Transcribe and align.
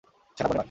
সেনা 0.37 0.47
বনে 0.47 0.49
নয়। 0.49 0.59